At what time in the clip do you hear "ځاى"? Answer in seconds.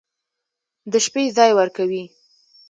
1.35-1.51